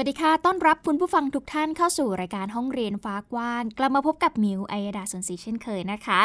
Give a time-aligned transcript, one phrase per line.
[0.00, 6.20] วัสดีค่ะ ต้อนรับคุณผู้ฟังทุกท่านเข้าสู่รายการห้องเรียนฟ้ากว้าง กลับมาพบกับมิวไอยดาสนศรีเช่นเคยนะคะ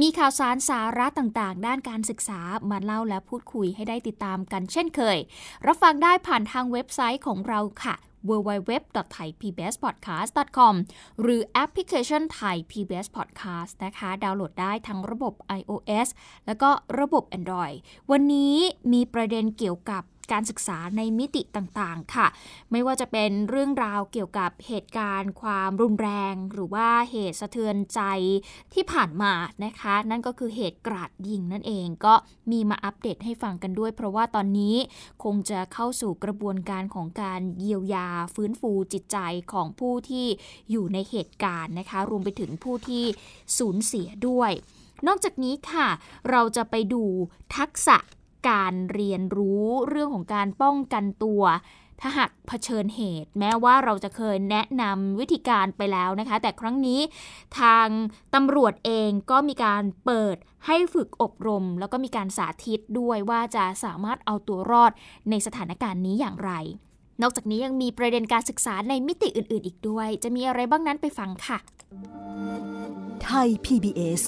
[0.00, 5.18] มีข่าวสารสาระต่างๆ ด้านการศึกษามาเล่าและพูดคุยให้ได้ติดตามกันเช่นเคย
[5.66, 7.94] รับฟังได้ผ่านทางเว็บไซต์ของเราค่ะ
[8.28, 10.74] www.thaipbspodcast.com
[11.20, 16.08] หรือแอปพลิเคชัน Thai PBS Podcast นะคะ ดาวน์โหลดได้ทั้งระบบ iOS
[16.46, 16.70] แล้วก็
[17.00, 17.76] ระบบ Android
[18.10, 18.56] วันนี้
[18.92, 20.02] มีประเด็นเกี่ยวกับ
[20.32, 22.26] การศึกษาในมิติต่างๆ ค่ะ
[22.72, 28.00] ไม่ว่าจะเป็นเรื่องราวเกี่ยวกับเหตุการณ์ ความรุนแรง หรือว่าเหตุสะเทือนใจ
[28.74, 29.32] ที่ผ่านมา
[29.64, 32.14] นะคะ นั่นก็คือเหตุกราดยิงนั่นเองก็
[32.50, 34.76] มีมาอัปเดตให้ฟังกันด้วย เพราะว่าตอนนี้
[35.24, 39.18] คงจะเข้าสู่กระบวนการของการเยียวยาฟื้นฟูจิตใจ
[39.52, 40.26] ของผู้ที่
[40.70, 43.04] อยู่ในเหตุการณ์นะคะ รวมไปถึงผู้ที่
[43.58, 44.52] สูญเสียด้วย
[45.06, 45.88] นอกจากนี้ค่ะ
[46.30, 47.02] เราจะไปดู
[47.56, 47.96] ทักษะ
[48.48, 51.42] การเรียนรู้เรื่องของการป้องกันตัว
[52.00, 57.00] ถ้าหากเผชิญเหตุ แม้ว่าเราจะเคยแนะนำวิธีการไปแล้วนะคะ แต่ครั้งนี้
[57.60, 57.88] ทาง
[58.34, 64.92] ตำรวจเองก็มีการเปิดให้ฝึกอบรม แล้วก็มีการสาธิตด้วยว่าจะสามารถเอาตัวรอด
[65.30, 66.52] ในสถานการณ์นี้อย่างไร
[67.22, 71.58] นอกจากนี้ยังมีประเด็นการศึกษาในมิติอื่น ๆ อีกด้วย จะมีอะไรบ้างนั้นไปฟังค่ะ
[73.24, 74.20] ไทย PBS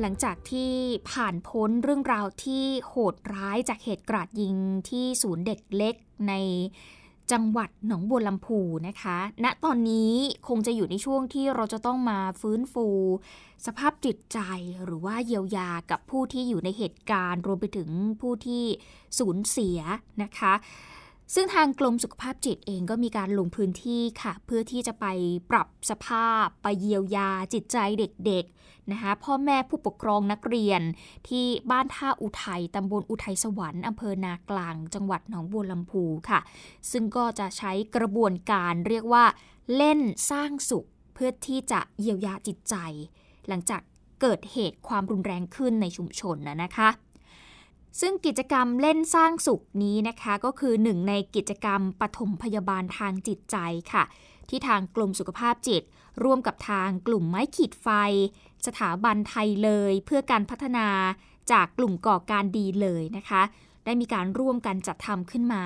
[0.00, 0.72] หลังจากที่
[1.10, 4.56] ผ่านพ้นเรื่องราวที่โหดร้ายจากเหตุกราดยิง
[4.88, 5.94] ที่ศูนย์เด็กเล็ก
[6.28, 6.34] ใน
[7.32, 10.12] จังหวัดหนองบัวลำพูนะคะ ณ ตอนนี้
[10.48, 12.86] คงจะอยู่ในช่วงที่เราจะต้องมาฟื้นฟู
[13.66, 14.38] สภาพจิตใจ
[14.84, 17.88] หรือว่าเยียวยากับผู้ที่อยู่ในเหตุการณ์ รวมไปถึง
[18.20, 18.64] ผู้ที่
[19.18, 19.78] สูญเสีย
[20.22, 20.52] นะคะ
[21.34, 25.06] ซึ่งทางกรมสุขภาพจิตเองก็มีการลงพื้นที่ค่ะ เพื่อที่จะไป
[25.50, 30.82] ปรับสภาพ ไปเยียวยาจิตใจเด็กๆนะคะพ่อแม่ผู้ปกครองนักเรียน
[31.28, 36.40] ที่บ้านท่าอุทัยตำบลอุทัยสวรรค์อำเภอนากลาง จังหวัดหนองบัวลำพูค่ะ
[36.90, 39.24] ซึ่งก็จะใช้กระบวนการเรียกว่า
[39.76, 40.00] เล่น
[40.30, 42.74] สร้างสุข เพื่อที่จะเยียวยาจิตใจ
[43.48, 43.82] หลังจาก
[44.20, 46.88] เกิดเหตุความรุนแรงขึ้นในชุมชนนะนะคะ
[48.00, 53.56] ซึ่งกิจกรรมเล่นสร้างสุขนี้นะคะ ก็คือหนึ่งในกิจกรรมปฐมพยาบาลทางจิตใจ
[53.92, 54.04] ค่ะ
[54.48, 55.82] ที่ทางกลุ่มสุขภาพจิต
[56.24, 57.88] ร่วมกับทางกลุ่มไม้ขีดไฟ
[58.66, 60.88] สถาบันไทยเลยเพื่อการพัฒนา
[61.52, 63.42] จากกลุ่มก่อการดีเลยนะคะ
[63.84, 65.64] ได้มีการร่วมกันจัดทำขึ้นมา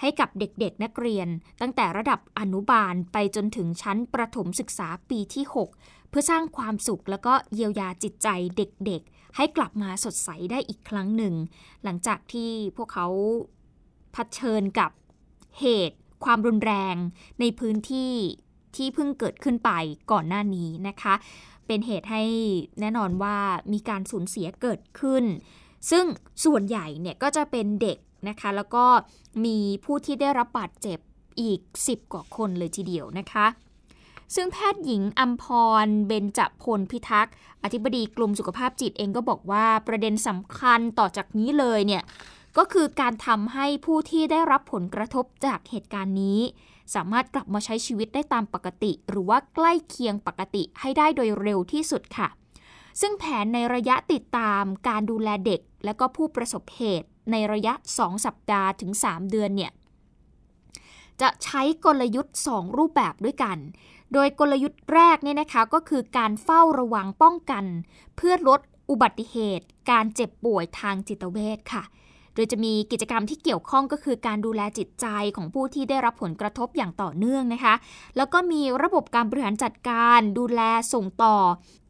[0.00, 1.28] ให้กับเด็กๆนักเรียน
[1.60, 5.44] ตั้งแต่ระดับอนุบาลไปจนถึงชั้นประถมศึกษาปีที่
[5.78, 11.34] 6 เพื่อสร้างความสุขแล้วก็เยียวยาจิตใจเด็กๆ ให้กลับมาสดใสได้อีกครั้งหนึ่ง
[11.84, 13.06] หลังจากที่พวกเขา
[14.12, 14.90] เผชิญกับ
[15.60, 16.96] เหตุความรุนแรง
[17.40, 18.12] ในพื้นที่
[18.76, 19.70] ที่เพิ่งเกิดขึ้นไป
[20.12, 21.14] ก่อนหน้านี้นะคะ
[21.66, 22.22] เป็นเหตุให้
[22.80, 23.36] แน่นอนว่า
[23.72, 25.24] มีการสูญเสียเกิดขึ้น
[25.90, 26.04] ซึ่ง
[26.44, 28.84] ส่วนใหญ่เนี่ยก็จะเป็นเด็กนะคะ แล้วก็
[29.44, 30.98] มีผู้ที่ได้รับบาดเจ็บ
[31.40, 33.46] อีก 10 กว่าคนเลยทีเดียวนะคะ
[34.34, 35.44] ซึ่งแพทย์หญิงอัมพ
[35.84, 42.02] ร เบญจพลพิทักษ์ อธิบดีกรมสุขภาพจิตเองก็บอกว่าประเด็นสำคัญต่อจากนี้เลยเนี่ย
[42.58, 46.40] ก็คือการทำให้ผู้ที่ได้รับผลกระทบจากเหตุการณ์นี้
[46.94, 52.28] สามารถกลับมาใช้ชีวิตได้ตามปกติ หรือว่าใกล้เคียงปกติให้ได้โดยเร็วที่สุดค่ะ
[53.00, 59.72] ซึ่งแผนในระยะติดตามการดูแลเด็ก และก็ผู้ประสบเหตุในระยะ 2 สัปดาห์ถึง 3 เดือนเนี่ย
[61.20, 63.58] จะใช้กลยุทธ์ 2 รูปแบบด้วยกัน
[64.14, 67.64] โดยกลยุทธ์แรกเนี่ยนะคะก็คือการเฝ้าระวังป้องกัน
[68.16, 68.60] เพื่อลด
[68.90, 71.84] อุบัติเหตุ การเจ็บป่วยทางจิตเวชค่ะ
[72.34, 75.06] โดยจะมีกิจกรรมที่เกี่ยวข้องก็คือการดูแลจิตใจ
[75.36, 77.74] ของผู้ที่ได้รับผลกระทบอย่างต่อเนื่องนะคะ
[78.16, 80.60] แล้วก็มีระบบการบริหารจัดการดูแล
[80.92, 81.36] ส่งต่อ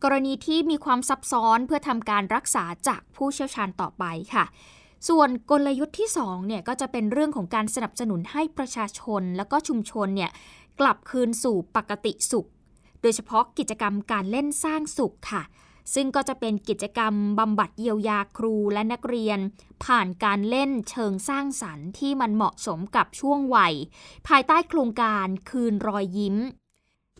[0.03, 4.05] กรณีที่มีความซับซ้อนเพื่อทำการรักษาจากผู้เชี่ยวชาญต่อไป
[4.35, 4.44] ค่ะ
[5.09, 10.31] ส่วนกลยุทธ์ที่2เนี่ยก็จะเป็นเรื่องของการสนับสนุนให้ประชาชน แล้วก็ชุมชนเนี่ย
[10.81, 12.49] กลับคืนสู่ปกติสุข
[13.00, 15.43] โดยเฉพาะกิจกรรมการเล่นสร้างสุขค่ะ
[15.94, 19.38] ซึ่งก็จะเป็นกิจกรรมบำบัดเยียวยาครูและนักเรียน
[19.85, 23.75] ผ่านการเล่นเชิงสร้างสรรค์ที่มันเหมาะสมกับช่วงวัย
[24.29, 26.37] ภายใต้โครงการคืนรอยยิ้ม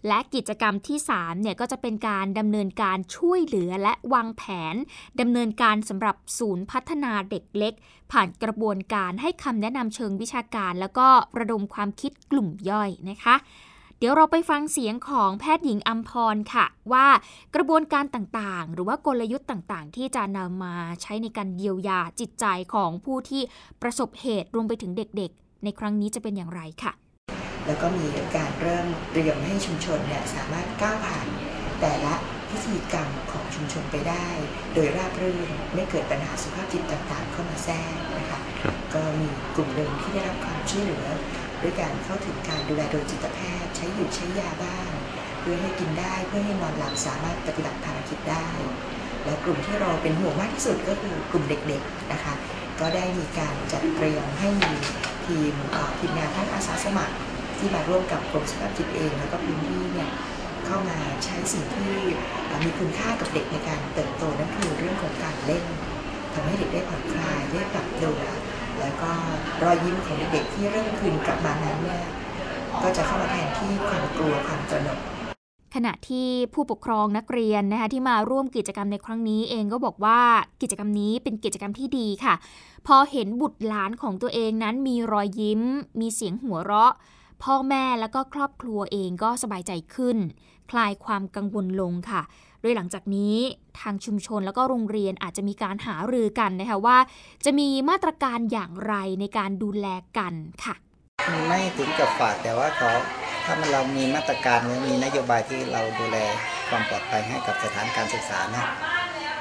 [0.09, 4.43] และกิจกรรมที่3เนี่ยก็จะเป็นการดำเนินการช่วยเหลือและวางแผ
[4.73, 4.75] น
[5.21, 7.75] ดำเนินการสำหรับศูนย์พัฒนาเด็กเล็ก
[8.13, 11.07] ผ่านกระบวนการให้คำแนะนำเชิงวิชาการ แล้วก็
[11.39, 13.37] ระดมความคิดกลุ่มย่อยนะคะ
[13.99, 17.07] เดี๋ยวเราไปฟังเสียงของแพทย์หญิงอัมพรค่ะ ว่า
[17.55, 23.43] กระบวนการต่างๆ หรือว่ากลยุทธ์ต่างๆ ที่จะนำมาใช้ในการเยียวยาจิตใจของผู้ที่
[23.83, 26.93] ประสบเหตุรวมไปถึงเด็กๆ ในครั้งนี้จะเป็นอย่างไรค่ะ
[27.67, 28.07] แล้วก็มี
[28.37, 31.27] การเริ่มเตรียมให้ชุมชนเนี่ยสามารถก้าวผ่าน
[31.81, 32.15] แต่ละ
[32.51, 34.29] พิธีกรรมของชุมชนไปได้
[34.75, 38.41] โดยราบรื่นไม่เกิดปัญหาสุขภาพจิตต่างๆ เข้ามาแทรกนะคะ
[38.95, 41.07] ก็มีกลุ่มหนึ่งที่ได้รับความช่วยเหลือ
[41.63, 44.91] ด้วยการเข้าถึงการดูแลโดยจิตแพทย์ ใช้หยุดใช้ยาบ้าง
[45.41, 48.47] เพื่อให้กินได้เพื่อให้นอนหลับสามารถปฏิบัติภารกิจได้
[49.25, 52.35] และกลุ่มที่เราเป็นห่วงมากที่สุดก็คือกลุ่มเด็กๆนะคะ
[52.81, 54.73] ก็ได้มีการจัดเตรียมให้มี
[55.27, 55.55] ทีม
[55.99, 57.15] ทีมงานท่านอาสาสมัคร
[57.59, 60.11] ที่มาร่วมกับกรมสุขภาพจิตเอง แล้วก็พื้นที่เนี่ย
[60.67, 61.95] เข้ามาใช้สิ่งที่
[62.65, 65.65] มีคุณค่ากับเด็กในการเติบโตนั่นคือเรื่องของการเล่น
[66.33, 68.19] ทำให้เด็กได้ผ่อนคลายได้ปรับตัว
[68.81, 69.11] แล้วก็
[69.63, 72.05] รอยยิ้มของเด็กที่เริ่มคืนกลับมานั้นเนี่ย
[72.83, 74.99] ก็จะเข้ามาแทนที่ความกลัวความตระหนก
[75.75, 80.21] ขณะที่ผู้ปกครองนักเรียนนะคะที่มาร่วมกิจกรรมในครั้งนี้เองก็บอกว่า
[80.63, 82.35] กิจกรรมนี้เป็นกิจกรรมที่ดีค่ะ
[82.87, 85.63] พอเห็นบุตรหลานของตัวเองนั้นมีรอยยิ้ม
[86.01, 86.93] มีเสียงหัวเราะ
[87.43, 90.17] พ่อแม่แล้วก็ครอบครัวเองก็สบายใจขึ้น
[90.71, 92.23] คลายความกังวลลงค่ะ
[92.61, 93.37] โดยหลังจากนี้
[93.81, 96.99] ทางชุมชนแล้วก็โรงเรียนอาจจะมีการหารือกันนะคะว่า
[97.45, 99.87] จะมีมาตรการอย่างไรในการดูแล
[100.19, 100.35] กัน
[100.65, 100.75] ค่ะ
[101.49, 102.91] ไม่ถึงกับฝากแต่ว่าเขา
[103.45, 106.17] ถ้ามันเรามีมาตรการหรือมีนโยบายที่เราดูแล
[106.69, 108.65] ความปลอดภัยให้กับสถานการศึกษานะ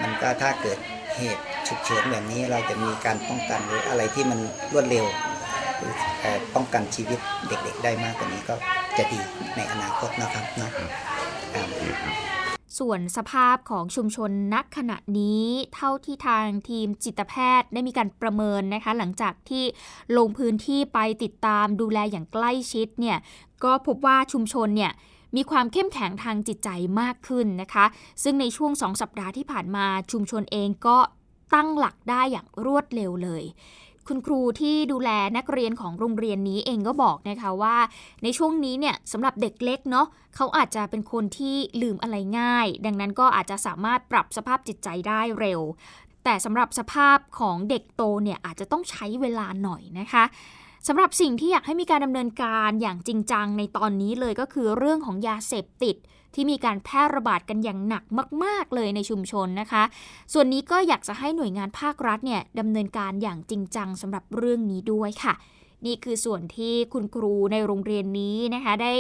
[0.02, 0.78] มันก็ถ้าเกิด
[1.18, 4.40] เหตุฉุกเฉินแบบนี้เราจะมีการป้องกันหรืออะไรที่มัน
[4.74, 5.06] รวดเร็ว
[6.56, 8.56] ป้องกันชีวิตเด็กๆ ได้มากกว่านี้ก็
[8.98, 9.20] จะดี
[9.56, 10.72] ในอนาคตนะครับเนาะ
[12.80, 15.46] ส่วนสภาพของชุมชนนักขณะนี้
[15.76, 19.64] เท่าที่ทางทีมจิตแพทย์ได้มีการประเมินนะคะ หลังจากที่
[20.18, 23.18] ลงพื้นที่ไปติดตามดูแลอย่างใกล้ชิดเนี่ย
[23.64, 24.92] ก็พบว่าชุมชนเนี่ย
[25.36, 26.70] มีความเข้มแข็งทางจิตใจ
[27.02, 27.86] มากขึ้นนะคะ
[28.24, 30.98] ซึ่งในช่วงสองสัปดาห์ที่ผ่านมาชุมชนเองก็
[31.54, 33.44] ตั้งหลักได้อย่างรวดเร็วเลย
[34.08, 37.78] คุณครูที่ดูแลนักเรียนของโรงเรียนนี้เองก็บอกนะคะว่า
[38.24, 45.62] ในช่วงนี้เนี่ยสำหรับเด็กเล็กเนาะเขาอาจจะเป็นคนที่ลืมอะไรง่าย ดังนั้นก็อาจจะสามารถปรับสภาพจิตใจได้เร็ว
[46.24, 50.24] แต่สำหรับสภาพของเด็กโตเนี่ยอาจจะต้องใช้เวลาหน่อยนะคะ
[50.88, 55.96] สำหรับสิ่งที่อยากให้มีการดำเนินการอย่างจริงจังในตอนนี้เลยก็คือเรื่องของยาเสพติด
[56.36, 58.04] ที่มีการแพร่ระบาดกันอย่างหนัก
[58.44, 59.84] มาก ๆ เลยในชุมชนนะคะ
[60.34, 65.34] ส่วนนี้ก็อยากจะให้หน่วยงานภาครัฐเนี่ยดำเนินการอย่างจริงจังสำหรับเรื่องนี้ด้วยค่ะ
[65.86, 68.94] นี่คือส่วนที่คุณครูในโรงเรียนนี้นะคะ ได้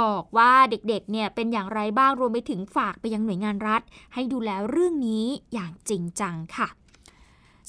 [0.00, 3.82] บอกว่าเด็กๆ เนี่ยเป็นอย่างไรบ้างรวมไปถึงฝากไปยังหน่วยงานรัฐ
[4.14, 6.68] ให้ดูแลเรื่องนี้อย่างจริงจังค่ะ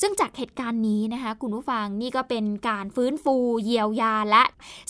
[0.01, 4.43] ซึ่งจากเหตุการณ์นี้นะคะ คุณผู้ฟังนี่ก็เป็นการฟื้นฟูเยียวยาและ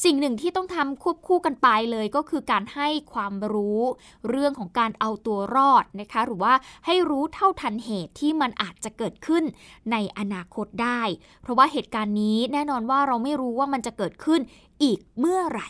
[0.04, 3.82] สิ่งหนึ่งที่ต้องทำควบคู่กันไปเลยก็คือการให้ความรู้
[4.30, 6.54] เรื่องของการเอาตัวรอดนะคะ หรือว่า
[6.86, 9.44] ให้รู้เท่าทันเหตุที่มันอาจจะเกิดขึ้น
[9.92, 11.02] ในอนาคตได้
[11.42, 14.42] เพราะว่าเหตุการณ์นี้แน่นอนว่าเราไม่รู้ว่ามันจะเกิดขึ้น
[14.84, 15.70] อีกเมื่อไหร่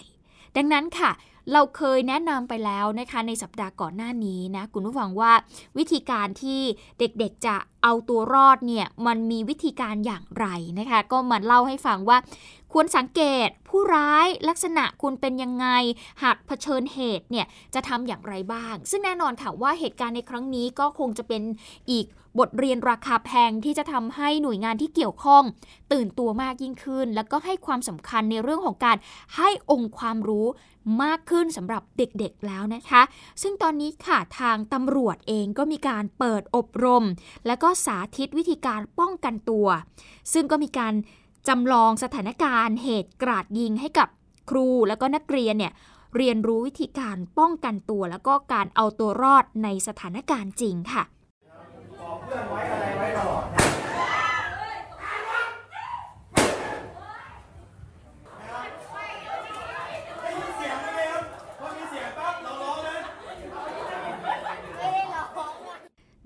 [0.57, 1.12] ดังนั้นค่ะ
[1.51, 5.31] เราเคยแนะนำไปแล้วนะคะในสัปดาห์ก่อนหน้านี้นะคุณผู้ฟังว่า
[5.78, 6.62] วิธีการที่
[7.00, 10.45] เด็กๆจะเอาตัวรอดเนี่ยมันมีวิธีการอย่างไร
[10.79, 12.17] นะคะ ก็มาเล่าให้ฟังว่า
[12.74, 15.68] ควรสังเกตผู้ร้ายลักษณะคุณเป็นยังไง
[16.24, 21.44] หากเผชิญเหตุเนี่ยจะทำอย่างไรบ้าง ซึ่งแน่นอนค่ะว่าเหตุการณ์ในครั้งนี้ก็คงจะเป็น
[21.92, 22.06] อีก
[22.39, 25.44] บทเรียนราคาแพงที่จะทำให้หน่วยงานที่เกี่ยวข้อง
[25.94, 28.98] ตื่นตัวมากยิ่งขึ้น แล้วก็ให้ความสำคัญในเรื่องของการ
[29.36, 30.48] ให้องค์ความรู้
[31.03, 33.01] มากขึ้นสำหรับเด็กๆแล้วนะคะ
[33.42, 37.03] ซึ่งตอนนี้ค่ะทางตำรวจเองก็มีการเปิดอบรม
[37.48, 39.68] และก็สาธิตวิธีการป้องกันตัว
[40.34, 40.94] ซึ่งก็มีการ
[41.47, 44.07] จำลองสถานการณ์เหตุกราดยิงให้กับ
[44.50, 45.73] ครูแล้วก็นักเรียนเนี่ย
[46.15, 51.03] เรียนรู้วิธีการป้องกันตัว แล้วก็การเอาตัวรอดในสถานการณ์จริงค่ะ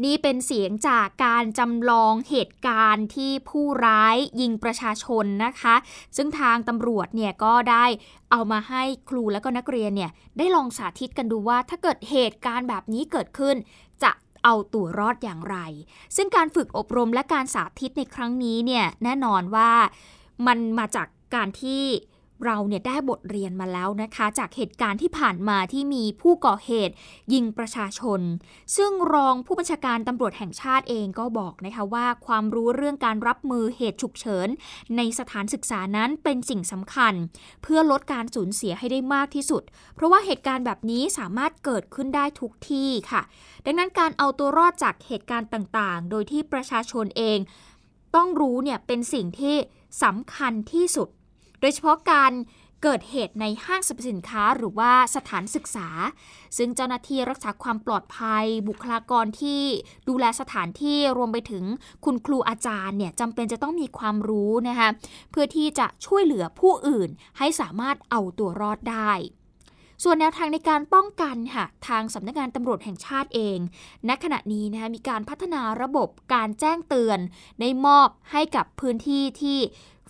[0.03, 5.75] นี่เป็นเสียงจากการจำลองเหตุการณ์ที่ผู้ร้ายยิงประชาชนนะคะ
[6.17, 7.85] ซึ่งทางตำรวจเนี่ยก็ได้
[8.31, 13.55] เอามาให้ครูและก็นักเรียนเนี่ยได้ลองสาธิตกันดูว่าถ้าเกิดเหตุการณ์แบบนี้เกิดขึ้น
[14.03, 14.11] จะ
[14.43, 15.57] เอาตัวรอดอย่างไร
[16.15, 19.71] ซึ่งการฝึกอบรมและการสาธิตในครั้งนี้เนี่ยแน่นอนว่า
[20.47, 21.83] มันมาจากการที่
[22.45, 26.93] เราเนี่ยได้บทเรียนมาแล้วนะคะ จากเหตุการณ์ที่ผ่านมาที่มีผู้ก่อเหตุ
[27.33, 28.21] ยิงประชาชน
[28.75, 34.47] ซึ่งรองผู้บัญชาการตำรวจแห่งชาติเองก็บอกนะคะว่าความรู้เรื่องการรับมือเหตุฉุกเฉิน
[34.97, 37.13] ในสถานศึกษานั้นเป็นสิ่งสำคัญ
[37.63, 39.63] เพื่อลดการสูญเสียให้ได้มากที่สุด
[39.95, 43.21] เพราะว่าเหตุการณ์แบบนี้สามารถเกิดขึ้นได้ทุกที่ค่ะ
[43.65, 47.39] ดังนั้นการเอาตัวรอดจากเหตุการณ์ต่างๆ โดยที่ประชาชนเอง
[48.15, 49.55] ต้องรู้เนี่ยเป็นสิ่งที่
[50.03, 51.09] สำคัญที่สุด
[51.59, 52.33] โดยเฉพาะการ
[52.83, 55.89] เกิดเหตุในห้างสรรพสินค้าหรือว่าสถานศึกษา
[56.57, 59.61] ซึ่งเจ้าหน้าที่รักษาความปลอดภัย บุคลากรที่
[60.09, 61.63] ดูแลสถานที่รวมไปถึง
[62.05, 64.89] คุณครูอาจารย์เนี่ยจำเป็นจะต้องมีความรู้นะคะ
[65.31, 69.11] เพื่อที่จะช่วยเหลือผู้อื่นให้สามารถเอาตัวรอดได้
[70.03, 73.57] ส่วนแนวทางในการป้องกันค่ะทางสำนักงานตำรวจแห่งชาติเอง
[74.07, 77.19] ณขณะนี้นะคะมีการพัฒนาระบบการแจ้งเตือน
[77.59, 79.59] ได้มอบให้กับพื้นที่ที่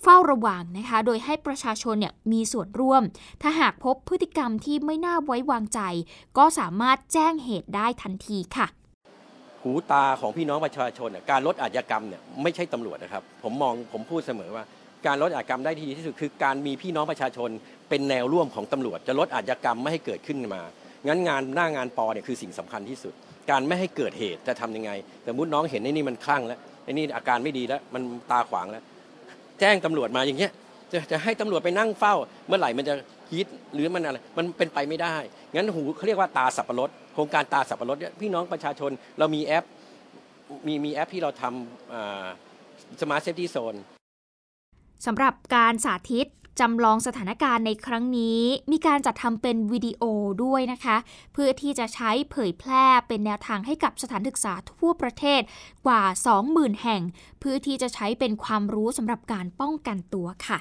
[0.02, 3.02] เฝ้าระวังนะคะ โดยให้ประชาชนเนี่ยมีส่วนร่วม
[3.42, 5.80] ถ้าหากพบพฤติกรรมที่ไม่น่าไว้วางใจ
[6.38, 8.66] ก็สามารถแจ้งเหตุได้ทันทีค่ะ
[9.62, 14.64] หูตาของพี่น้องประชาชนน่ะการลดอาชญากรรมเนี่ยไม่ใช่ตำรวจนะครับ ผมมองผมพูดเสมอว่า
[15.06, 17.50] การลดอาชญากรรมได้ที่ดีที่สุดคือ การมีพี่น้องประชาชน
[17.88, 20.62] เป็นแนวร่วมของตำรวจ จะลดอาชญากรรมไม่ให้เกิดขึ้นมา
[21.06, 23.12] งั้นงานหน้างานปอเนี่ยคือสิ่งสำคัญที่สุด
[23.50, 24.90] การไม่ให้เกิดเหตุจะทำยังไง
[25.26, 28.82] สมมติน้องเห็นไอ้นี่มันคลั่งแล้วไอ้นี่อาการไม่ดีแล้ว มันตาขวางแล้ว
[29.60, 30.52] แจ้งตำรวจมาอย่างเงี้ย
[30.92, 32.14] จะจะให้ตำรวจไปนั่งเฝ้า
[32.46, 32.94] เมื่อไหร่มันจะ
[33.32, 35.16] ฮิตหรือมันอะไร มันเป็นไปไม่ได้
[35.54, 39.64] งั้นหูเขาเรียกว่าตาสับปะรดโครงการตาสับปะรดเนี่ยพี่น้องประชาชนเรามีแอป
[40.66, 43.74] มีมีแอปที่เราทำ Smart Safety Zone
[45.06, 46.26] สำหรับการสาธิต
[46.60, 50.02] จำลองสถานการณ์ในครั้งนี้ มีการจัดทำเป็นวิดีโอ
[50.44, 50.96] ด้วยนะคะ
[51.32, 55.40] เพื่อที่จะใช้เผยแพร่เป็นแนวทางให้กับสถานศึกษาทั่วประเทศ
[55.86, 56.02] กว่า
[56.42, 57.02] 20,000 แห่ง
[57.40, 60.58] เพื่อที่จะใช้เป็นความรู้สำหรับการป้องกันตัวค่ะ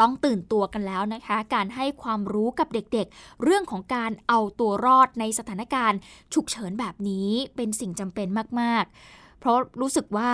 [0.00, 5.98] ต้องตื่นตัวกันแล้วนะคะ การให้ความรู้กับเด็กๆ เรื่องของการเอาตัวรอดในสถานการณ์
[6.34, 8.28] ฉุกเฉินแบบนี้เป็นสิ่งจำเป็น
[8.60, 10.32] มากๆ เพราะรู้สึกว่า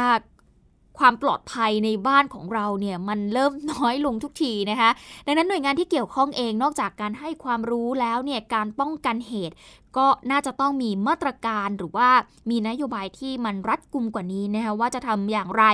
[0.99, 4.91] ความปลอดภัยในบ้านของเราเนี่ยมันเริ่มน้อยลงทุกทีนะคะ
[5.27, 9.55] ดังนั้นหน่วยงานที่เกี่ยวข้องเองนอกจากการให้ความรู้แล้วเนี่ยการป้องกันเหตุ
[9.97, 12.09] ก็น่าจะต้องมีมาตรการหรือว่า
[12.51, 15.65] มีนโยบายที่มันรัดกุมกว่านี้นะคะว่าจะทำอย่างไร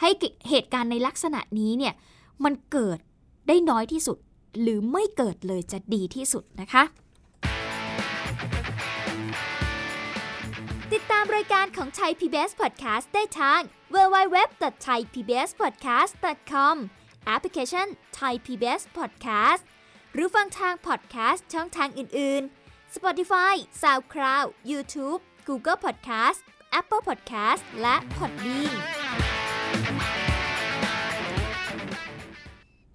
[0.00, 0.10] ให้
[0.48, 1.94] เหตุการณ์ในลักษณะนี้เนี่ย
[2.44, 2.98] มันเกิด
[3.48, 4.18] ได้น้อยที่สุด
[4.60, 13.60] หรือไม่เกิดเลยจะดีที่สุดนะคะามรายการของไทย PBS Podcast ได้ทาง
[13.94, 16.74] www.thaipbspodcast.com
[17.26, 17.86] แอปพลิเคชัน
[18.20, 19.62] Thai PBS Podcast
[20.14, 26.40] หรือฟังทาง podcast ช่องทางอื่น ๆ Spotify SoundCloud YouTube Google Podcast
[26.80, 28.76] Apple Podcast และ Podbean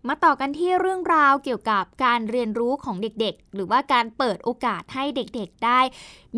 [0.07, 5.79] มาต่อกันที่เรื่องราวเกี่ยวกับการเรียนรู้ของเด็กๆ หรือว่าการเปิดโอกาสให้เด็กๆ ได้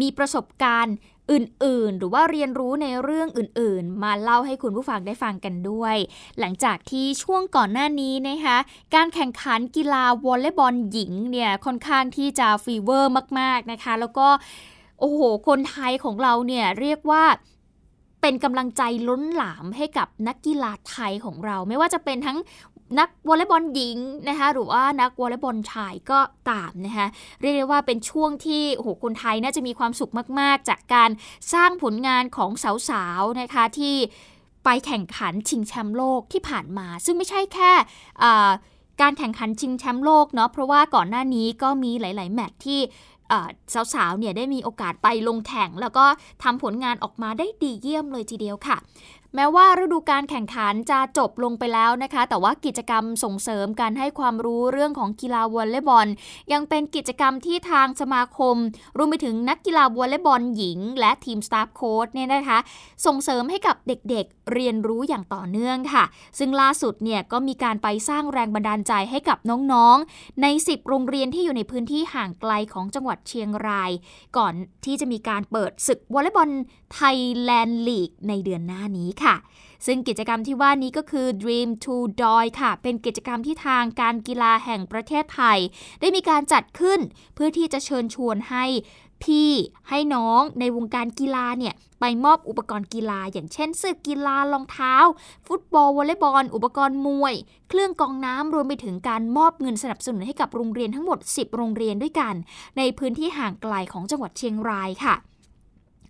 [0.01, 0.95] มีประสบการณ์
[1.31, 5.95] อื่นๆ หรือว่าเรียนรู้ในเรื่องอื่นๆ มาเล่าให้คุณผู้ฟังได้ฟังกันด้วย
[6.39, 8.57] หลังจากที่ช่วงก่อนหน้านี้นะคะ
[8.95, 14.27] การแข่งขันกีฬาวอลเลย์บอลหญิงเนี่ยค่อนข้างที่จะ feverมากๆนะคะ แล้วก็
[14.99, 17.23] โอ้โห คนไทยของเราเนี่ยเรียกว่า
[18.21, 22.37] เป็นกำลังใจล้นหลามให้กับนักกีฬาไทยของเรา ไม่ว่าจะเป็นทั้ง
[22.99, 23.97] นักวอลเลย์บอลหญิง
[24.29, 27.07] นะคะหรือว่านักวอลเลย์บอลชายก็ตามนะคะ
[27.41, 31.09] เรียกได้ว่าเป็นช่วงที่โอ้โหคนไทยน่าจะมีความสุขมาก ๆ จากการ
[31.53, 32.51] สร้างผลงานของ
[32.89, 33.95] สาวๆนะคะที่
[34.63, 37.71] ไปแข่งขันชิงแชมป์โลกที่ผ่านมา ซึ่งไม่ใช่แค่
[39.01, 42.81] การแข่งขันชิงแชมป์โลกเนาะเพราะว่าก่อนหน้านี้ก็มีหลาย ๆ แมตช์ที่
[43.93, 46.05] สาวๆเนี่ยได้มีโอกาสไปลงแข่ง แล้วก็
[46.43, 48.77] ทำผลงานออกมาได้ดีเยี่ยมเลยทีเดียวค่ะ
[49.35, 56.07] แม้ว่าฤดูการแข่งขันจะจบลงไปแล้วนะคะ แต่ว่ากิจกรรมส่งเสริมการให้ความรู้เรื่องของกีฬาวอลเลย์บอล
[56.53, 58.55] ยังเป็นกิจกรรมที่ทางสมาคม
[58.97, 62.59] รวมไปถึงนักกีฬาวอลเลย์บอลหญิง และทีมสตาฟโค้ชเนี่ยนะคะ
[63.05, 66.03] ส่งเสริมให้กับเด็กๆเรียนรู้อย่างต่อเนื่องค่ะ
[66.39, 73.91] ซึ่งล่าสุดเนี่ยก็มีการไปสร้างแรงบันดาลใจให้กับน้องๆ ใน 10 โรงเรียนที่อยู่ในพื้นที่ห่างไกลของจังหวัดเชียงราย
[74.37, 74.53] ก่อน
[74.85, 76.49] ที่จะมีการเปิดศึกวอลเลย์บอล
[76.93, 79.35] ไทยแลนด์ลีกในเดือนหน้านี้ค่ะ
[79.85, 85.59] ซึ่งกิจกรรมที่ว่านี้ก็คือ Dream to Doy ค่ะ เป็นกิจกรรมที่ทางการกีฬาแห่งประเทศไทย
[85.99, 86.99] ได้มีการจัดขึ้น
[87.35, 88.65] เพื่อที่จะเชิญชวนให้
[89.23, 89.51] พี่
[89.89, 94.95] ให้น้องในวงการกีฬาเนี่ยไปมอบอุปกรณ์กีฬา อย่างเช่นเสื้อกีฬารองเท้า
[95.47, 97.33] ฟุตบอลวอลเลย์บอล อุปกรณ์มวย
[97.69, 102.33] เครื่องกองน้ำรวมไปถึงการมอบเงินสนับสนุนให้กับโรงเรียนทั้งหมด 10 โรงเรียนด้วยกัน
[102.77, 105.15] ในพื้นที่ห่างไกลของจังหวัดเชียงรายค่ะ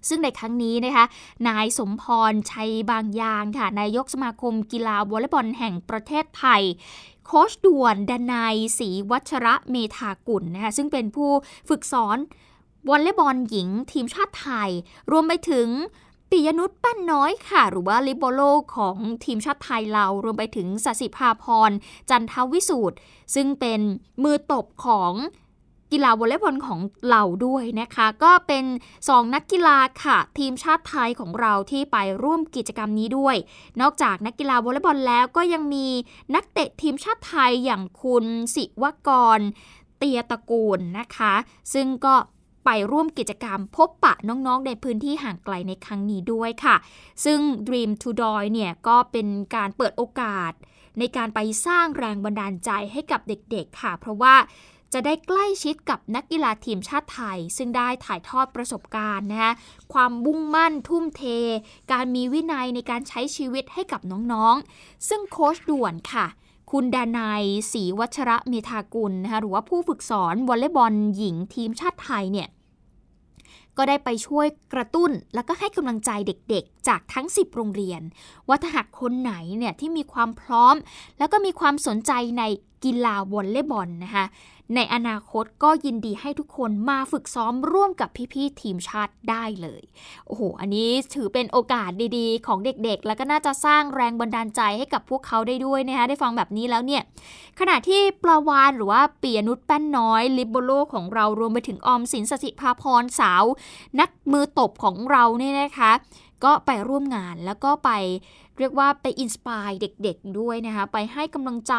[0.07, 1.05] ซึ่งในครั้งนี้นะคะ
[1.47, 6.63] นายสมพรชัยบางยางค่ะนายกสมาคมกีฬาวอลเลย์บอลแห่งประเทศไทย
[7.25, 11.31] โค้ชด่วนดนายศรีวัชระเมธากุลนะคะซึ่งเป็นผู้
[11.69, 12.17] ฝึกสอน
[12.89, 14.69] วอลเลย์บอลหญิงทีมชาติไทย
[15.11, 15.69] รวมไปถึง
[16.29, 18.41] ปิยนุช แป้นน้อยค่ะ หรือว่า libero
[18.75, 21.71] ของทีมชาติไทยเรา รวมไปถึงศศิภาพร
[22.09, 22.97] จันทวิสูตร
[23.35, 23.81] ซึ่งเป็น
[24.23, 25.13] มือตบของ
[25.91, 26.79] กีฬาวอลเลย์บอลของ
[27.10, 28.65] เราด้วยนะคะ ก็เป็น
[29.00, 33.36] 2 นักกีฬาค่ะ ทีมชาติไทยของเราที่ไปร่วมกิจกรรมนี้ด้วย
[33.82, 35.88] นอกจากนักกีฬาวอลเลย์บอลแล้วก็ยังมี
[36.36, 38.25] นักเตะทีมชาติไทยอย่างคุณ
[38.56, 39.39] สิวกร
[39.98, 41.34] เตียตะกูลนะคะ
[41.74, 42.15] ซึ่งก็
[42.65, 46.75] ไปร่วมกิจกรรมพบปะน้องๆ ในพื้นที่ห่างไกลในครั้งนี้ด้วยค่ะ
[47.25, 50.51] ซึ่ง Dream to Doy เนี่ยก็เป็นการเปิดโอกาส
[51.00, 54.36] ในการไปสร้างแรงบันดาลใจให้กับเด็กๆค่ะ เพราะว่า
[54.94, 59.53] จะได้ใกล้ชิดกับนักกีฬาทีมชาติไทย ซึ่งได้ถ่ายทอดประสบการณ์นะคะ
[59.94, 61.24] ความมุ่งมั่นทุ่มเท
[61.91, 64.01] การมีวินัยในการใช้ชีวิตให้กับ
[64.32, 66.25] น้องๆ ซึ่งโค้ชด่วนค่ะ
[66.72, 72.50] คุณดานายศรีวัชระเมธากุลนะคะหรือว่าผู้ฝึกสอนวอลเลย์บอลหญิงทีมชาติไทยเนี่ย
[73.77, 78.01] ก็ได้ไปช่วยกระตุ้นแล้วก็ให้กำลังใจเด็กๆ จากทั้ง 10 โรงเรียน
[78.48, 80.75] ว่าถ้าหากคนไหนเนี่ยที่มีความพร้อม
[81.17, 82.44] แล้วก็มีความสนใจใน
[82.84, 84.25] กีฬาวอลเลย์บอลนะคะ
[84.75, 89.83] ในอนาคตก็ยินดีให้ทุกคนมาฝึกซ้อมร่วมกับพี่ ๆ ทีมชาติได้เลย
[90.27, 97.01] โอ้โห อันนี้ถือเป็นโอกาสดีๆ ของเด็กๆ แล้วก็น่าจะสร้างแรงบันดาลใจให้กับพวกเขาได้ด้วยนะคะ ได้ฟังแบบนี้แล้วเนี่ย
[97.59, 103.43] ขณะที่ปลาวานหรือว่าปียนุชแป้นน้อย ลิบโบโลของเรารวมไปถึงออมสินสสิภาพรสาว
[104.00, 105.91] นักมือตบของเราเนี่ยนะคะ
[106.45, 107.89] ก็ไปร่วมงานแล้วก็ไป
[108.59, 111.75] เรียกว่าไปอินสปายเด็กๆด้วยนะคะ ไปให้กำลังใจ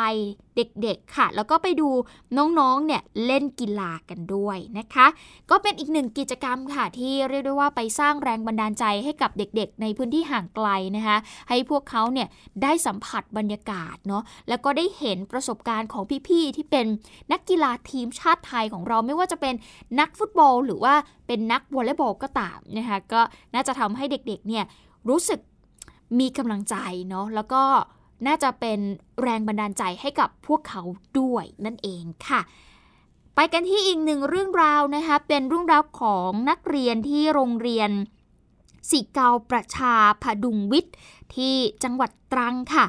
[0.57, 1.89] เด็กๆค่ะ แล้วก็ไปดู
[2.37, 5.07] น้องๆเนี่ยเล่นกีฬากันด้วยนะคะ
[5.51, 11.17] ก็เป็นอีกหนึ่งกิจกรรมค่ะ ที่เรียกได้ว่าไปสร้างแรงบันดาลใจให้กับเด็กๆ ในพื้นที่ห่างไกลนะคะ
[11.49, 12.29] ให้พวกเขาเนี่ย
[12.63, 16.87] ได้สัมผัสบรรยากาศเนาะแล้วก็ได้เห็นประสบการณ์ของพี่ๆที่เป็น
[17.33, 19.55] นักกีฬาทีมชาติไทยของเราไม่ว่าจะเป็น
[20.01, 20.95] นักฟุตบอล หรือว่า
[21.27, 23.21] เป็นนักวอลเลย์บอลก็ตามนะคะก็
[23.55, 24.65] น่าจะทำให้เด็กๆเนี่ย
[25.09, 25.41] รู้สึก
[26.19, 26.77] มีกำลังใจ
[27.09, 27.65] เนาะแล้วก็
[28.27, 28.79] น่าจะเป็น
[29.23, 30.83] แรงบันดาลใจให้กับพวกเขา
[31.19, 32.41] ด้วยนั่นเองค่ะ
[33.35, 37.91] ไปกันที่อีกหนึ่งเรื่องราวนะคะเป็นเรื่องราวของนักเรียนที่โรงเรียน
[38.91, 40.95] สิเกาประชาพดุงวิทย์
[41.35, 42.87] ที่จังหวัดตรังค่ะ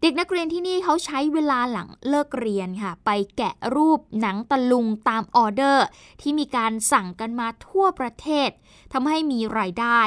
[0.00, 5.86] เด็กนักเรียนที่นี่เขาใช้เวลาหลังเลิกเรียนค่ะ ไปแกะรูปหนังตะลุงตามออเดอร์
[6.20, 8.50] ที่มีการสั่งกันมาทั่วประเทศ
[8.92, 10.00] ทำให้มีรายได้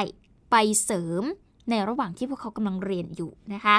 [0.50, 1.22] ไปเสริม
[1.70, 3.76] ในระหว่างที่พวกเขากำลังเรียนอยู่นะคะ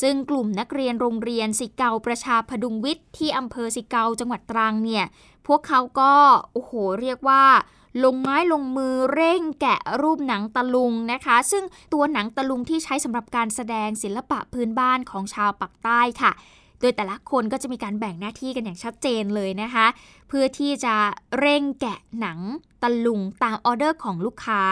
[0.00, 5.04] ซึ่งกลุ่มนักเรียนโรงเรียนสิเกาประชาพดุงวิทย์ที่อำเภอสิเกาจังหวัดตรังเนี่ย
[5.46, 6.12] พวกเขาก็
[6.52, 7.44] โอ้โหเรียกว่า
[8.04, 16.32] ลงไม้ลงมือเร่งแกะรูปหนังตะลุงนะคะ ซึ่งตัวหนังตะลุงที่ใช้สำหรับการแสดงศิลปะพื้นบ้านของชาวปักใต้ค่ะ
[16.84, 19.86] ดยแต่ละคนก็จะมีการแบ่งหน้าที่กันอย่างชัดเจนเลยนะคะ
[20.28, 20.94] เพื่อที่จะ
[21.38, 22.38] เร่งแกะหนัง
[22.82, 24.62] ตะลุงตามออเดอร์ของลูกค้า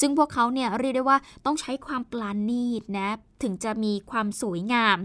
[0.00, 3.08] ซึ่งพวกเขาเนี่ยเรียกได้ว่าต้องใช้ความปลาณีตนะ
[3.42, 4.96] ถึงจะมีความสวยงาม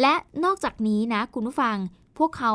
[0.00, 1.76] และนอกจากนี้นะคุณผู้ฟัง
[2.18, 2.52] พวกเขา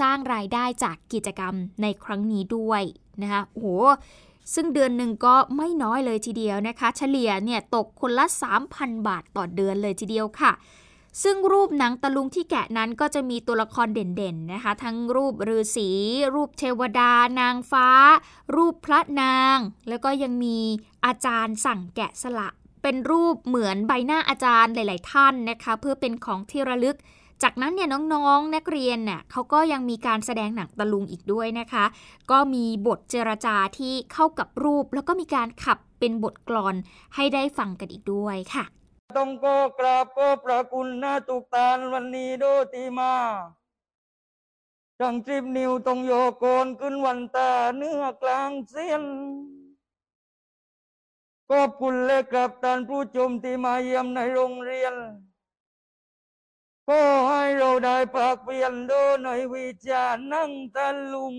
[0.00, 2.82] สร้างรายได้จากกิจกรรมในครั้งนี้ด้วย
[3.22, 3.68] นะคะโอ้โห
[4.54, 8.26] ซึ่งเดือนหนึ่งก็ไม่น้อยเลยทีเดียวนะคะ เฉลี่ยเนี่ยตกคนละ
[8.66, 10.52] 3,000 บาทต่อเดือนเลยทีเดียวค่ะ
[11.22, 15.90] ซึ่งรูปหนังตะลุงที่แกะนั้นก็จะมีตัวละครเด่นๆนะคะ ทั้งรูปฤาษี
[16.34, 17.88] รูปเทวดา นางฟ้า
[18.56, 19.56] รูปพระนาง
[19.88, 20.58] แล้วก็ยังมี
[21.06, 26.96] อาจารย์สั่งแกะสลักเป็นรูปเหมือนใบหน้าอาจารย์หลาย ๆ ท่านนะคะ เพื่อเป็นของที่ระลึก
[27.42, 31.84] จากนั้นเนี่ยน้องๆ นักเรียนน่ะเขาก็ยังมีการแสดงหนังตะลุงอีกด้วยนะคะ
[32.30, 36.74] ก็มีบทเจรจาที่เข้ากับรูป แล้วก็มีการขับเป็นบทกลอน
[37.14, 38.64] ให้ได้ฟังกันอีกด้วยค่ะ
[39.16, 43.14] ต้องก็กราบก็ประคุณนาตุกตาลวันนี้โดตีมา
[45.00, 49.04] จังทริปนิวตรงโยโกนขึ้นวันตาเนื้อกลางเสียน
[51.50, 54.94] ก็คุณและกับตานผู้ชมที่มาเยี่ยมในโรงเรียน
[56.88, 58.92] ก็ให้เราได้ปากเปลี่ยนโด
[59.24, 61.36] ในวิจารนั่งตะลุง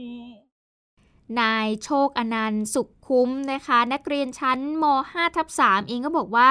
[1.39, 6.47] นายโชคอนันต์สุขคุ้มนะคะ นักเรียนชั้นม 5 ทับ3เองก็บอกว่า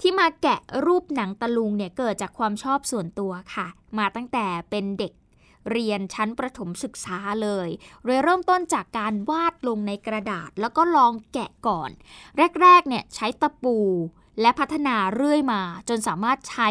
[0.00, 3.66] ที่มาแกะรูปหนังตะลุงเนี่ยเกิดจากความชอบส่วนตัวค่ะ
[3.98, 5.12] มาตั้งแต่เป็นเด็ก
[5.70, 7.68] เรียนชั้นประถมศึกษาเลย
[8.04, 11.90] เลยเริ่มต้นจากการวาดลงในกระดาษ แล้วก็ลองแกะก่อน
[12.62, 13.78] แรกๆเนี่ยใช้ตะปู
[14.40, 16.68] และพัฒนาเรื่อยมา จนสามารถใช้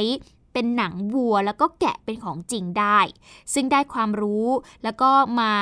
[0.54, 3.00] เป็นหนังวัวแล้วก็แกะเป็นของจริงได้
[3.54, 4.48] ซึ่งได้ความรู้
[4.84, 5.54] แล้วก็มา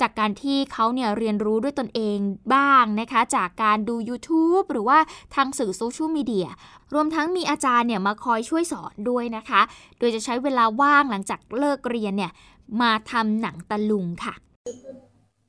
[0.00, 2.18] จากการที่เขาเนี่ยเรียนรู้ด้วยตนเอง
[2.54, 4.98] บ้างนะคะ จากการดู YouTube หรือว่า
[5.34, 6.48] ทางสื่อโซเชียลมีเดีย
[6.94, 9.60] รวมทั้งมีอาจารย์เนี่ยมาคอยช่วยสอนด้วยนะคะ
[9.98, 12.32] โดยจะใช้เวลาว่างหลังจากเลิกเรียนเนี่ย
[12.80, 14.34] มาทำหนังตะลุงค่ะ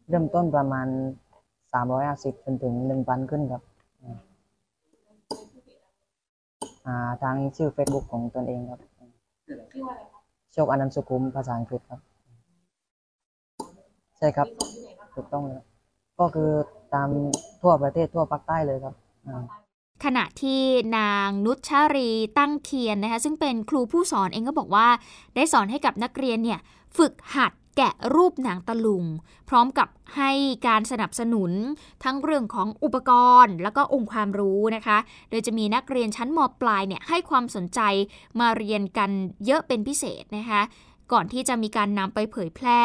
[0.10, 0.88] เริ่มต้นประมาณ
[1.66, 3.62] 350จนถึง 1,000 ขึ้นครับ
[7.22, 8.80] ทางชื่อ Facebook ของตนเองครับ
[10.52, 12.02] โชคอนันต์สุขุมภาษาอังกฤษครับ
[14.18, 14.48] ใช่ครับ
[15.16, 15.62] ถูกต้องเลย
[16.20, 16.50] ก็คือ
[16.94, 17.10] ตาม
[17.62, 18.94] ทั่วประเทศทั่วภาคใต้เลยครับ
[20.04, 20.62] ขณะที่
[20.98, 24.88] นางนุชชารีตั้งเคียนนะคะซึ่งเป็นครูผู้สอนเองก็บอกว่า
[25.36, 26.60] ได้สอนให้กับนักเรียนเนี่ย
[26.98, 29.06] ฝึกหัดแกะรูปหนังตะลุง
[29.50, 30.32] พร้อมกับให้
[30.68, 31.52] การสนับสนุน
[32.04, 33.12] ทั้งเรื่องของอุปก
[33.44, 34.98] รณ์ แล้วก็องค์ความรู้นะคะ
[35.30, 37.80] โดยจะมีนักเรียนชั้นมปลายเนี่ยให้ความสนใจ
[38.40, 39.10] มาเรียนกัน
[39.46, 40.62] เยอะเป็นพิเศษนะคะ
[41.12, 42.82] ก่อนที่จะมีการนำไปเผยแพร่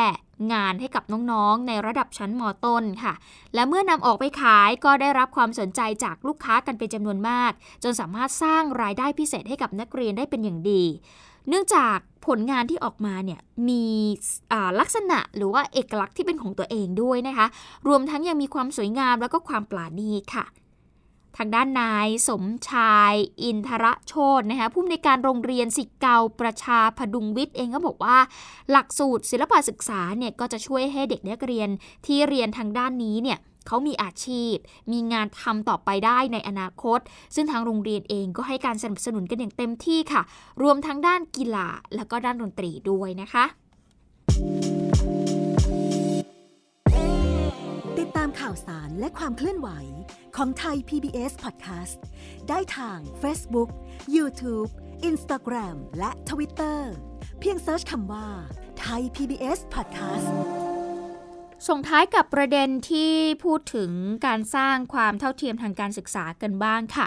[0.52, 3.14] งานให้กับน้องๆ ในระดับชั้นมต้นค่ะ
[3.54, 10.82] และเมื่อนำออกไปขายก็ได้รับความสนใจจากลูกค้ากันเป็นจำนวนมาก จนสามารถสร้างรายได้พิเศษให้กับนักเรียนได้เป็นอย่างดี
[11.48, 13.84] เนื่องจากผลงานที่ออกมาเนี่ยมี
[14.80, 17.46] ลักษณะหรือว่าเอกลักษณ์ที่เป็นของตัวเองด้วยนะคะ
[17.88, 20.44] รวมทั้งยังมีความสวยงามแล้วก็ความปราณีตค่ะ
[21.36, 28.18] ทางด้านนายสมชายอินทระโชตนะคะผู้อำนวยการโรงเรียนสิเกาประชาพดุงวิทย์เองก็บอกว่า
[28.70, 31.68] หลักสูตรศิลปศึกษาเนี่ยก็จะช่วยให้เด็กนักเรียน
[32.06, 34.54] ที่เรียนทางด้านนี้เนี่ยเขามีอาชีพ
[34.92, 37.00] มีงานทำต่อไปได้ในอนาคต
[37.34, 40.22] ซึ่งทางโรงเรียนเองก็ให้การสนับสนุนกันอย่างเต็มที่ค่ะ
[40.62, 43.44] รวมทั้งด้านกีฬาแล้วก็ด้านดนตรีด้วยนะคะ
[48.12, 49.68] ดตามข่าวสารและความเคลื่อนไหว
[50.36, 51.98] ของไทย PBS Podcast
[52.48, 53.70] ได้ทาง Facebook,
[54.16, 54.70] YouTube,
[55.10, 56.80] Instagram และ Twitter
[57.40, 58.26] เพียงเซิร์ชคำว่า
[58.80, 60.30] ไทย PBS Podcast
[61.68, 63.12] ส่งท้ายกับประเด็นที่
[63.44, 63.90] พูดถึง
[64.26, 67.06] การสร้างความเท่าเทียมทางการศึกษากันบ้างค่ะ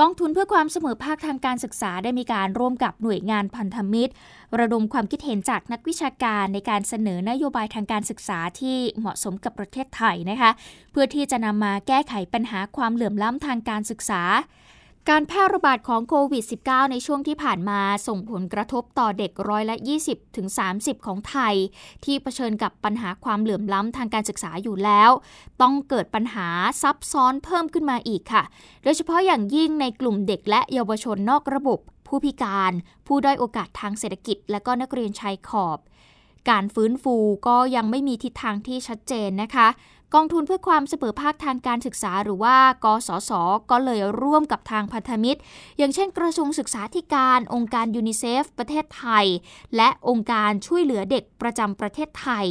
[0.00, 4.12] กองทุนเพื่อความเสมอภาคทางการศึกษาได้มีการร่วมกับหน่วยงานพันธมิตร
[4.58, 10.50] ระดมความคิดเห็นจากนักวิชาการในการเสนอนโยบายทางการศึกษาที่เหมาะสมกับประเทศไทยนะคะ
[10.92, 14.22] เพื่อที่จะนำมาแก้ไขปัญหาความเหลื่อมล้ำทางการศึกษา
[15.10, 21.54] การแพร่ระบาดของโควิด -19 ในช่วงที่ผ่านมาส่งผลกระทบต่อเด็กร้อยละ 20 ถึง 30 ของไทย
[22.04, 25.10] ที่เผชิญกับปัญหาความเหลื่อมล้ำทางการศึกษาอยู่แล้ว
[25.62, 26.48] ต้องเกิดปัญหา
[26.82, 28.42] ซับซ้อนเพิ่มขึ้นมาอีกค่ะ
[28.82, 32.72] โดยเฉพาะอย่างยิ่งในกลุ่มเด็กและเยาวชนนอกระบบ ผู้พิการ
[33.06, 35.78] ผู้ด้อยโอกาสทางเศรษฐกิจ และก็นักเรียนชายขอบ
[36.50, 39.68] การฟื้นฟูก็ยังไม่มีทิศทางที่ชัดเจนนะคะ
[40.14, 43.30] กองทุนเพื่อความเสมอภาคทางการศึกษาหรือว่ากสศ
[43.70, 45.40] ก็เลยร่วมกับทางพันธมิตร
[45.78, 49.26] อย่างเช่นกระทรวงศึกษาธิการองค์การยูนิเซฟประเทศไทย
[49.76, 52.46] และองค์การช่วยเหลือเด็กประจำประเทศไทย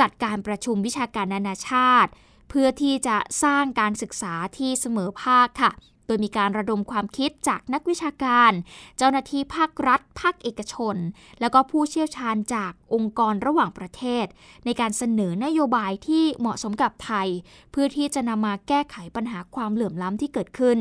[0.00, 2.10] จัดการประชุมวิชาการนานาชาติ
[2.48, 5.70] เพื่อที่จะสร้างการศึกษาที่เสมอภาคค่ะ
[6.08, 8.52] โดยมีการระดมความคิดจากนักวิชาการ
[8.98, 10.96] เจ้าหน้าที่ภาครัฐ ภาคเอกชน
[11.40, 14.26] แล้วก็ผู้เชี่ยวชาญจากองค์กรระหว่างประเทศ
[14.64, 17.28] ในการเสนอนโยบายที่เหมาะสมกับไทย
[17.70, 20.78] เพื่อที่จะนำมาแก้ไขปัญหาความเหลื่อมล้ำที่เกิดขึ้น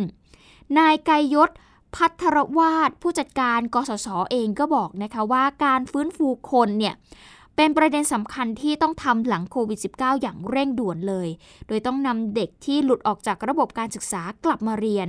[0.78, 1.50] นายไกยศ
[1.96, 6.96] พัทรวาดผู้จัดการกสศเองก็บอกนะคะว่าการฟื้นฟูคนเนี่ย
[7.60, 11.28] เป็นประเด็นสำคัญที่ต้องทำหลังโควิด -19 อย่างเร่งด่วนเลย
[11.68, 15.08] โดยต้องนำเด็กที่หลุดออกจากระบบการศึกษากลับมาเรียน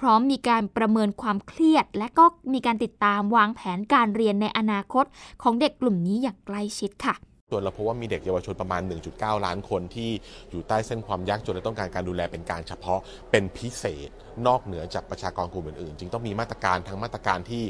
[0.00, 5.04] พร้อมมีการประเมินความเครียด และก็มีการติดตามวางแผนการเรียนในอนาคต
[5.42, 7.14] ของเด็กกลุ่มนี้อย่างใกล้ชิดค่ะ
[7.50, 8.82] ส่วนเราพบว่ามีเด็กเยาวชนประมาณ
[9.12, 10.10] 1.9 ล้านคนที่
[10.50, 14.10] อยู่ใต้เส้นความยากจนและต้องการการดูแลเป็นการเฉพาะเป็นพิเศษ
[14.46, 17.62] นอกเหนือจากประชากรกลุ่มอื่นๆ จึงต้องมีมาตรการทั้งมาตรการที่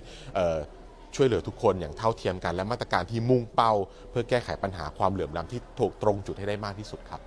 [1.14, 3.72] ช่วยเหลือทุกคนอย่างเท่าเทียมกันและมาตรการที่มุ่งเป้า
[4.10, 7.20] เพื่อแก้ไขปัญหาความเหลื่อมล้ำที่ถูกตรงจุดให้ได้มากที่สุดครับ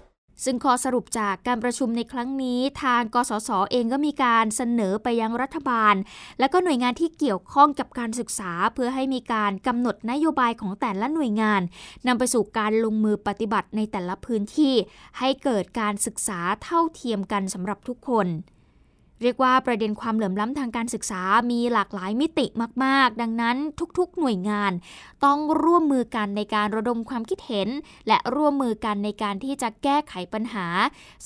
[0.43, 5.95] ซึ่งข้อสรุปจากการประชุมในครั้งนี้ ทางกสศเองก็มีการเสนอไปยังรัฐบาล
[6.39, 11.61] และก็หน่วยงานที่เกี่ยวข้องกับการศึกษา เพื่อให้มีการกำหนดนโยบายของแต่ละหน่วยงาน
[12.07, 14.73] นำไปสู่การลงมือปฏิบัติในแต่ละพื้นที่
[15.19, 18.27] ให้เกิดการศึกษาเท่าเทียมกันสำหรับทุกคน
[19.23, 22.45] เรียกว่าประเด็นความเหลื่อมล้ำทางการศึกษามีหลากหลายมิติ
[22.83, 23.57] มาก ๆ ดังนั้น
[23.99, 24.71] ทุกๆ หน่วยงาน
[25.25, 27.69] ต้องร่วมมือกันในการระดมความคิดเห็น
[28.07, 30.67] และร่วมมือกันในการที่จะแก้ไขปัญหา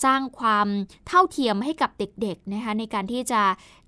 [0.04, 0.68] สร้างความ
[1.08, 3.42] เท่าเทียมให้กับเด็กๆนะคะในการที่จะ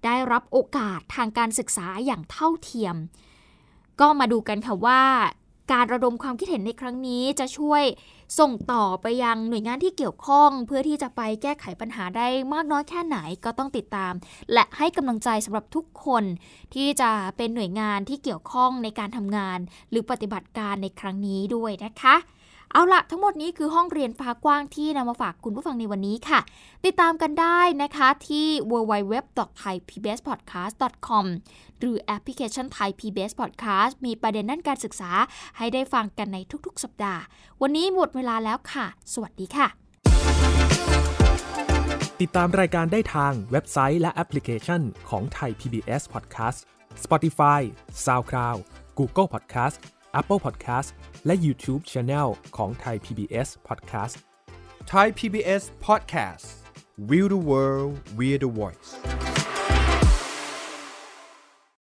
[0.06, 2.96] ได้รับโอกาสทางการศึกษาอย่างเท่าเทียม
[4.02, 5.02] ก็มาดูกันค่ะว่า
[5.72, 7.84] การระดมความคิดเห็นในครั้งนี้จะช่วย
[8.38, 14.14] ส่งต่อไปยังหน่วยงานที่เกี่ยวข้อง เพื่อที่จะไปแก้ไขปัญหาได้มากน้อยแค่ไหนก็ต้องติดตาม
[14.54, 16.24] และให้กำลังใจสำหรับทุกคน
[16.74, 22.16] ที่จะเป็นหน่วยงานที่เกี่ยวข้องในการทำงาน หรือปฏิบัติการในครั้งนี้ด้วยนะคะ
[22.74, 26.40] เอาละทั้งหมดนี้คือห้องเรียนฟ้ากว้างที่นำมาฝากคุณผู้ฟังในวันนี้ค่ะ
[26.86, 31.26] ติดตามกันได้นะคะที่ www.thaipbspodcast.com
[31.80, 35.12] หรือแอปพลิเคชัน Thai PBS Podcast มีประเด็นด้านการศึกษา
[35.58, 37.22] ให้ได้ฟังกันในทุกๆ สัปดาห์
[37.62, 39.68] วันนี้หมดเวลาแล้วค่ะ สวัสดีค่ะ
[42.22, 46.60] ติดตามรายการได้ทางเว็บไซต์และแอปพลิเคชันของ Thai PBS Podcast
[47.04, 47.62] Spotify
[48.06, 48.60] SoundCloud
[48.98, 49.78] Google Podcast
[50.21, 50.89] Apple Podcast
[51.27, 54.15] และ YouTube Channel ของ Thai PBS Podcast
[54.93, 56.47] Thai PBS Podcast
[57.09, 58.91] We the World We the Voice